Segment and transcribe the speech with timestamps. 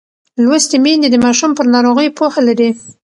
[0.43, 2.69] لوستې میندې د ماشوم پر ناروغۍ پوهه لري.